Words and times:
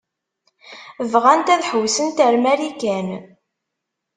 Bɣant 1.11 1.51
ad 1.53 1.61
hewwsent 1.69 2.17
ar 2.25 2.35
Marikan. 2.43 3.07